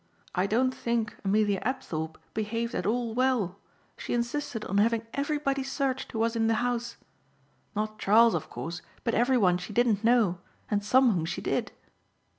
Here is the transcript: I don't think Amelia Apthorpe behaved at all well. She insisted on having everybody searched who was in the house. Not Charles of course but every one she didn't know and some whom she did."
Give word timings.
I 0.33 0.47
don't 0.47 0.71
think 0.73 1.15
Amelia 1.23 1.59
Apthorpe 1.63 2.17
behaved 2.33 2.73
at 2.73 2.87
all 2.87 3.13
well. 3.13 3.59
She 3.97 4.15
insisted 4.15 4.65
on 4.65 4.79
having 4.79 5.05
everybody 5.13 5.61
searched 5.61 6.11
who 6.11 6.17
was 6.17 6.35
in 6.35 6.47
the 6.47 6.55
house. 6.55 6.97
Not 7.75 7.99
Charles 7.99 8.33
of 8.33 8.49
course 8.49 8.81
but 9.03 9.13
every 9.13 9.37
one 9.37 9.59
she 9.59 9.73
didn't 9.73 10.03
know 10.03 10.39
and 10.71 10.83
some 10.83 11.11
whom 11.11 11.25
she 11.25 11.41
did." 11.41 11.71